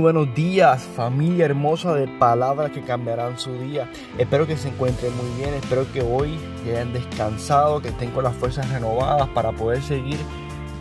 buenos 0.00 0.34
días, 0.34 0.82
familia 0.96 1.44
hermosa 1.44 1.94
de 1.94 2.08
palabras 2.08 2.70
que 2.72 2.80
cambiarán 2.80 3.38
su 3.38 3.52
día. 3.52 3.88
Espero 4.18 4.46
que 4.46 4.56
se 4.56 4.68
encuentren 4.68 5.14
muy 5.16 5.30
bien, 5.38 5.54
espero 5.54 5.90
que 5.92 6.00
hoy 6.00 6.38
hayan 6.66 6.92
descansado, 6.92 7.80
que 7.80 7.88
estén 7.88 8.10
con 8.10 8.24
las 8.24 8.34
fuerzas 8.34 8.68
renovadas 8.70 9.28
para 9.28 9.52
poder 9.52 9.82
seguir 9.82 10.16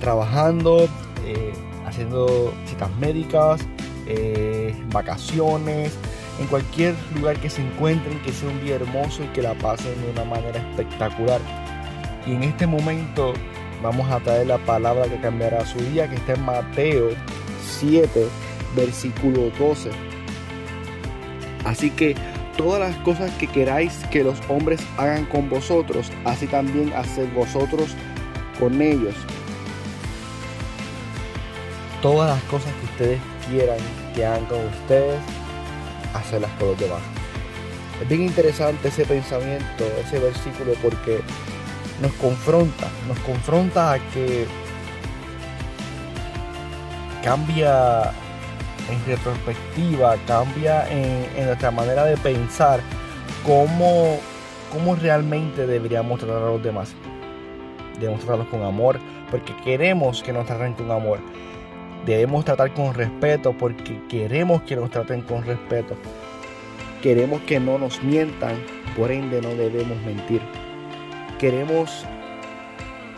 trabajando, 0.00 0.86
eh, 1.24 1.52
haciendo 1.86 2.52
citas 2.66 2.90
médicas, 2.98 3.60
eh, 4.06 4.74
vacaciones, 4.92 5.92
en 6.38 6.46
cualquier 6.48 6.94
lugar 7.14 7.38
que 7.40 7.48
se 7.48 7.62
encuentren, 7.62 8.20
que 8.20 8.32
sea 8.32 8.50
un 8.50 8.62
día 8.62 8.76
hermoso 8.76 9.24
y 9.24 9.28
que 9.28 9.40
la 9.40 9.54
pasen 9.54 10.00
de 10.02 10.10
una 10.10 10.24
manera 10.24 10.60
espectacular. 10.70 11.40
Y 12.26 12.32
en 12.32 12.42
este 12.42 12.66
momento 12.66 13.32
vamos 13.82 14.10
a 14.10 14.20
traer 14.20 14.46
la 14.46 14.58
palabra 14.58 15.04
que 15.04 15.18
cambiará 15.20 15.64
su 15.64 15.78
día, 15.78 16.08
que 16.08 16.16
está 16.16 16.34
en 16.34 16.44
Mateo 16.44 17.10
7 17.80 18.28
versículo 18.76 19.50
12. 19.58 19.90
Así 21.64 21.90
que 21.90 22.14
todas 22.56 22.80
las 22.80 22.96
cosas 23.02 23.30
que 23.32 23.48
queráis 23.48 23.92
que 24.10 24.22
los 24.22 24.38
hombres 24.48 24.80
hagan 24.98 25.24
con 25.26 25.50
vosotros, 25.50 26.12
así 26.24 26.46
también 26.46 26.92
haced 26.92 27.32
vosotros 27.34 27.94
con 28.60 28.80
ellos. 28.80 29.14
Todas 32.00 32.30
las 32.30 32.42
cosas 32.44 32.72
que 32.74 32.84
ustedes 32.84 33.20
quieran 33.50 33.78
que 34.14 34.24
hagan 34.24 34.44
con 34.46 34.64
ustedes, 34.66 35.20
hacerlas 36.14 36.50
con 36.58 36.68
los 36.68 36.78
demás. 36.78 37.00
Es 38.00 38.08
bien 38.08 38.22
interesante 38.22 38.88
ese 38.88 39.04
pensamiento, 39.04 39.84
ese 40.04 40.18
versículo, 40.18 40.72
porque 40.82 41.20
nos 42.00 42.12
confronta, 42.12 42.88
nos 43.08 43.18
confronta 43.20 43.94
a 43.94 43.98
que 44.10 44.46
cambia 47.22 48.12
en 48.90 49.04
retrospectiva, 49.06 50.16
cambia 50.26 50.88
en, 50.90 51.46
nuestra 51.46 51.70
manera 51.70 52.04
de 52.04 52.16
pensar 52.16 52.80
cómo, 53.44 54.18
cómo 54.72 54.96
realmente 54.96 55.66
deberíamos 55.66 56.20
tratar 56.20 56.42
a 56.42 56.46
los 56.46 56.62
demás. 56.62 56.94
Debemos 57.98 58.20
tratarlos 58.20 58.48
con 58.48 58.62
amor 58.62 58.98
porque 59.30 59.54
queremos 59.64 60.22
que 60.22 60.32
nos 60.32 60.46
traten 60.46 60.74
con 60.74 60.90
amor. 60.90 61.18
Debemos 62.04 62.44
tratar 62.44 62.72
con 62.74 62.94
respeto 62.94 63.52
porque 63.52 64.00
queremos 64.08 64.62
que 64.62 64.76
nos 64.76 64.90
traten 64.90 65.22
con 65.22 65.44
respeto. 65.44 65.96
Queremos 67.02 67.40
que 67.42 67.58
no 67.58 67.78
nos 67.78 68.02
mientan, 68.02 68.56
por 68.96 69.10
ende 69.10 69.40
no 69.40 69.48
debemos 69.50 70.00
mentir. 70.02 70.40
Queremos, 71.38 72.04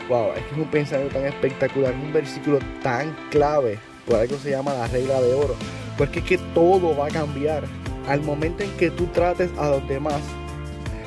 wow, 0.09 0.33
es 0.37 0.43
que 0.45 0.55
es 0.55 0.61
un 0.61 0.69
pensamiento 0.69 1.15
tan 1.15 1.27
espectacular, 1.27 1.93
un 1.95 2.13
versículo 2.13 2.59
tan 2.83 3.15
clave 3.31 3.79
por 4.09 4.19
algo 4.19 4.37
se 4.39 4.51
llama 4.51 4.73
la 4.75 4.87
regla 4.89 5.21
de 5.21 5.35
oro. 5.35 5.55
Porque 5.97 6.21
es 6.21 6.25
que 6.25 6.39
todo 6.55 6.97
va 6.97 7.07
a 7.07 7.11
cambiar. 7.11 7.65
Al 8.09 8.23
momento 8.23 8.65
en 8.65 8.71
que 8.79 8.91
tú 8.91 9.07
trates 9.09 9.51
a 9.59 9.69
los 9.69 9.87
demás 9.87 10.23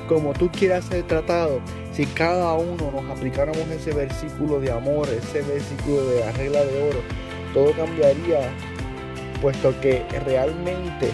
como 0.07 0.33
tú 0.33 0.51
quieras 0.51 0.85
ser 0.85 1.03
tratado, 1.07 1.61
si 1.93 2.05
cada 2.05 2.53
uno 2.53 2.91
nos 2.91 3.17
aplicáramos 3.17 3.67
ese 3.69 3.93
versículo 3.93 4.59
de 4.59 4.69
amor, 4.69 5.07
ese 5.07 5.41
versículo 5.41 6.05
de 6.05 6.19
la 6.19 6.31
regla 6.33 6.65
de 6.65 6.83
oro, 6.83 6.99
todo 7.53 7.71
cambiaría, 7.71 8.51
puesto 9.41 9.73
que 9.79 10.03
realmente 10.25 11.11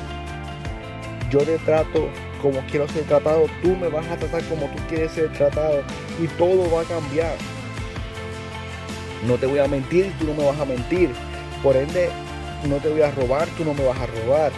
yo 1.30 1.40
te 1.40 1.58
trato 1.60 2.10
como 2.42 2.60
quiero 2.72 2.88
ser 2.88 3.04
tratado, 3.04 3.46
tú 3.62 3.76
me 3.76 3.88
vas 3.88 4.08
a 4.08 4.18
tratar 4.18 4.44
como 4.44 4.66
tú 4.68 4.82
quieres 4.90 5.12
ser 5.12 5.32
tratado 5.34 5.82
y 6.22 6.28
todo 6.38 6.70
va 6.72 6.82
a 6.82 6.86
cambiar. 6.86 7.36
No 9.28 9.36
te 9.36 9.46
voy 9.48 9.60
a 9.60 9.68
mentir, 9.68 10.12
tú 10.20 10.26
no 10.26 10.34
me 10.34 10.46
vas 10.46 10.60
a 10.60 10.66
mentir. 10.66 11.12
Por 11.64 11.76
ende, 11.76 12.10
no 12.68 12.78
te 12.78 12.90
voy 12.90 13.02
a 13.02 13.12
robar, 13.12 13.48
tú 13.58 13.66
no 13.66 13.74
me 13.74 13.86
vas 13.86 14.00
a 14.00 14.06
robar. 14.06 14.52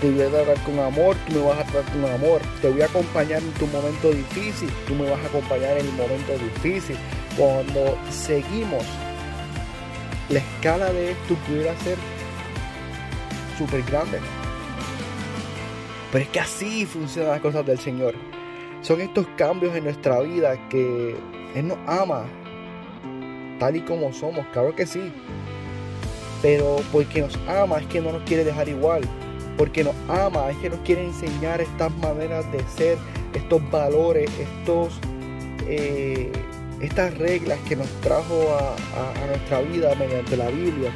Te 0.00 0.10
voy 0.10 0.22
a 0.22 0.28
tratar 0.28 0.62
con 0.62 0.78
amor, 0.78 1.16
tú 1.26 1.34
me 1.34 1.42
vas 1.42 1.58
a 1.58 1.64
tratar 1.64 1.92
con 1.92 2.04
amor. 2.04 2.40
Te 2.62 2.68
voy 2.68 2.82
a 2.82 2.86
acompañar 2.86 3.42
en 3.42 3.52
tu 3.52 3.66
momento 3.66 4.10
difícil, 4.10 4.70
tú 4.86 4.94
me 4.94 5.10
vas 5.10 5.20
a 5.20 5.26
acompañar 5.26 5.78
en 5.78 5.86
el 5.86 5.92
momento 5.92 6.32
difícil. 6.38 6.96
Cuando 7.36 7.98
seguimos, 8.10 8.84
la 10.28 10.38
escala 10.38 10.92
de 10.92 11.12
esto 11.12 11.34
pudiera 11.46 11.76
ser 11.78 11.96
súper 13.56 13.82
grande. 13.82 14.20
Pero 16.12 16.24
es 16.24 16.30
que 16.30 16.40
así 16.40 16.86
funcionan 16.86 17.32
las 17.32 17.40
cosas 17.40 17.66
del 17.66 17.78
Señor. 17.78 18.14
Son 18.82 19.00
estos 19.00 19.26
cambios 19.36 19.74
en 19.74 19.84
nuestra 19.84 20.20
vida 20.20 20.56
que 20.68 21.16
Él 21.54 21.68
nos 21.68 21.78
ama 21.86 22.24
tal 23.58 23.76
y 23.76 23.80
como 23.80 24.12
somos, 24.12 24.46
claro 24.52 24.74
que 24.74 24.86
sí. 24.86 25.12
Pero 26.42 26.76
porque 26.92 27.20
nos 27.20 27.36
ama 27.48 27.78
es 27.78 27.86
que 27.86 28.00
no 28.00 28.12
nos 28.12 28.22
quiere 28.22 28.44
dejar 28.44 28.68
igual. 28.68 29.02
Porque 29.56 29.82
nos 29.82 29.94
ama 30.08 30.50
es 30.50 30.56
que 30.58 30.70
nos 30.70 30.78
quiere 30.80 31.04
enseñar 31.04 31.60
estas 31.60 31.92
maneras 31.98 32.50
de 32.52 32.60
ser, 32.76 32.96
estos 33.34 33.60
valores, 33.70 34.30
estos, 34.38 35.00
eh, 35.66 36.30
estas 36.80 37.16
reglas 37.18 37.58
que 37.68 37.74
nos 37.74 37.88
trajo 38.00 38.56
a, 38.56 39.26
nuestra 39.26 39.60
vida 39.62 39.94
mediante 39.96 40.36
la 40.36 40.48
Biblia. 40.48 40.92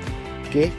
Que 0.52 0.64
es 0.64 0.72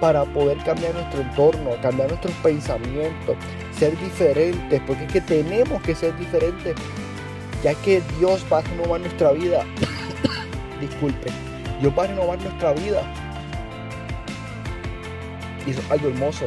para 0.00 0.24
poder 0.24 0.58
cambiar 0.58 0.94
nuestro 0.94 1.22
entorno, 1.22 1.70
cambiar 1.82 2.08
nuestros 2.08 2.34
pensamientos, 2.34 3.36
ser 3.78 3.98
diferentes. 4.00 4.82
Porque 4.86 5.04
es 5.04 5.12
que 5.12 5.20
tenemos 5.22 5.80
que 5.82 5.94
ser 5.94 6.16
diferentes. 6.18 6.74
Ya 7.64 7.74
que 7.74 8.02
Dios 8.18 8.44
va 8.52 8.58
a 8.58 8.60
renovar 8.60 9.00
nuestra 9.00 9.32
vida. 9.32 9.64
Disculpe. 10.80 11.30
Dios 11.80 11.92
va 11.98 12.04
a 12.04 12.06
renovar 12.08 12.38
nuestra 12.42 12.72
vida 12.74 13.02
es 15.70 15.90
algo 15.90 16.08
hermoso. 16.08 16.46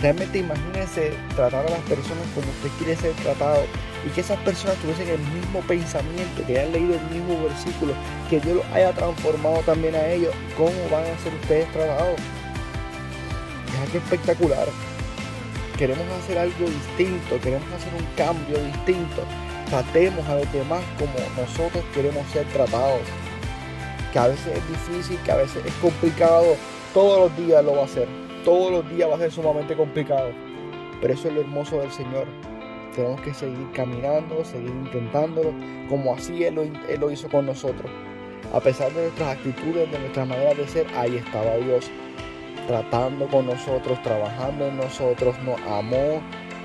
Realmente 0.00 0.38
imagínense 0.38 1.12
tratar 1.34 1.66
a 1.66 1.70
las 1.70 1.80
personas 1.80 2.22
como 2.32 2.46
usted 2.48 2.70
quiere 2.78 2.94
ser 2.94 3.12
tratado 3.14 3.64
y 4.06 4.10
que 4.10 4.20
esas 4.20 4.38
personas 4.38 4.76
tuviesen 4.76 5.08
el 5.08 5.18
mismo 5.18 5.60
pensamiento, 5.62 6.46
que 6.46 6.56
hayan 6.56 6.72
leído 6.72 6.94
el 6.94 7.10
mismo 7.10 7.42
versículo, 7.42 7.94
que 8.30 8.38
Dios 8.38 8.58
los 8.58 8.66
haya 8.66 8.92
transformado 8.92 9.58
también 9.66 9.96
a 9.96 10.06
ellos. 10.06 10.32
¿Cómo 10.56 10.70
van 10.90 11.02
a 11.02 11.18
ser 11.18 11.34
ustedes 11.34 11.72
tratados? 11.72 12.14
Es 13.74 13.80
algo 13.80 13.98
espectacular. 13.98 14.68
Queremos 15.76 16.06
hacer 16.22 16.38
algo 16.38 16.66
distinto, 16.66 17.40
queremos 17.40 17.68
hacer 17.72 17.92
un 17.94 18.06
cambio 18.16 18.58
distinto. 18.64 19.22
Tratemos 19.68 20.26
a 20.28 20.36
los 20.36 20.52
demás 20.52 20.80
como 20.96 21.12
nosotros 21.36 21.82
queremos 21.92 22.24
ser 22.32 22.46
tratados. 22.46 23.00
Que 24.12 24.18
a 24.20 24.28
veces 24.28 24.46
es 24.56 24.68
difícil, 24.68 25.18
que 25.24 25.32
a 25.32 25.36
veces 25.36 25.64
es 25.66 25.74
complicado. 25.74 26.56
Todos 26.94 27.28
los 27.28 27.36
días 27.36 27.64
lo 27.64 27.74
va 27.74 27.82
a 27.82 27.84
hacer 27.84 28.27
todos 28.44 28.70
los 28.70 28.90
días 28.90 29.10
va 29.10 29.14
a 29.14 29.18
ser 29.18 29.30
sumamente 29.30 29.76
complicado. 29.76 30.30
Pero 31.00 31.14
eso 31.14 31.28
es 31.28 31.34
lo 31.34 31.40
hermoso 31.40 31.80
del 31.80 31.90
Señor. 31.90 32.26
Tenemos 32.94 33.20
que 33.20 33.32
seguir 33.32 33.70
caminando, 33.72 34.44
seguir 34.44 34.70
intentándolo, 34.70 35.52
como 35.88 36.14
así 36.14 36.44
Él 36.44 36.56
lo, 36.98 37.10
hizo 37.10 37.28
con 37.28 37.46
nosotros. 37.46 37.90
A 38.52 38.60
pesar 38.60 38.92
de 38.92 39.02
nuestras 39.02 39.36
actitudes, 39.36 39.90
de 39.90 39.98
nuestra 39.98 40.24
manera 40.24 40.54
de 40.54 40.66
ser, 40.66 40.86
ahí 40.96 41.16
estaba 41.16 41.56
Dios 41.56 41.90
tratando 42.66 43.26
con 43.28 43.46
nosotros, 43.46 44.02
trabajando 44.02 44.66
en 44.66 44.76
nosotros, 44.76 45.36
nos 45.44 45.60
amó 45.62 46.20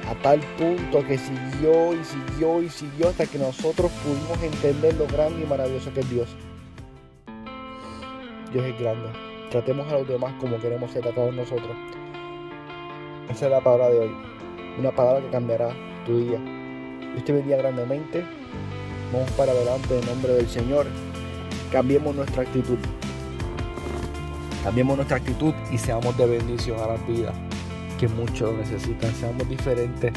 a 0.10 0.16
tal 0.22 0.40
punto 0.58 1.06
que 1.06 1.18
siguió 1.18 1.94
y 1.94 2.04
siguió 2.04 2.62
y 2.62 2.70
siguió 2.70 3.10
hasta 3.10 3.26
que 3.26 3.38
nosotros 3.38 3.92
pudimos 4.04 4.42
entender 4.44 4.96
lo 4.96 5.08
grande 5.08 5.44
y 5.44 5.46
maravilloso 5.46 5.94
que 5.94 6.02
es 6.02 6.10
Dios. 6.10 6.30
Dios 8.52 8.66
es 8.66 8.80
grande. 8.80 9.33
Tratemos 9.54 9.88
a 9.94 10.00
los 10.00 10.08
demás 10.08 10.34
como 10.40 10.58
queremos 10.58 10.90
ser 10.90 11.04
tratados 11.04 11.32
nosotros. 11.32 11.78
Esa 13.30 13.46
es 13.46 13.52
la 13.52 13.62
palabra 13.62 13.90
de 13.90 14.00
hoy. 14.00 14.12
Una 14.80 14.90
palabra 14.90 15.22
que 15.22 15.30
cambiará 15.30 15.70
tu 16.08 16.18
día. 16.18 16.40
Dios 17.14 17.24
te 17.24 17.34
bendiga 17.34 17.58
grandemente. 17.58 18.26
Vamos 19.12 19.30
para 19.34 19.52
adelante 19.52 20.00
en 20.00 20.06
nombre 20.08 20.34
del 20.34 20.50
Señor. 20.50 20.88
Cambiemos 21.72 22.16
nuestra 22.16 22.42
actitud. 22.42 22.80
Cambiemos 24.64 24.96
nuestra 24.96 25.18
actitud 25.18 25.54
y 25.72 25.78
seamos 25.78 26.18
de 26.18 26.26
bendición 26.26 26.80
a 26.80 26.88
la 26.88 26.98
vida 27.06 27.32
que 28.00 28.08
muchos 28.08 28.56
necesitan. 28.56 29.14
Seamos 29.14 29.48
diferentes. 29.48 30.14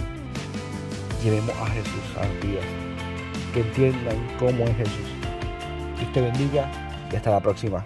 Llevemos 1.22 1.54
a 1.60 1.66
Jesús 1.66 2.16
a 2.16 2.20
las 2.20 2.40
vidas. 2.40 2.64
Que 3.52 3.60
entiendan 3.60 4.16
cómo 4.38 4.64
es 4.64 4.76
Jesús. 4.78 5.10
Dios 5.98 6.10
te 6.14 6.22
bendiga 6.22 6.70
y 7.12 7.16
hasta 7.16 7.32
la 7.32 7.40
próxima. 7.40 7.84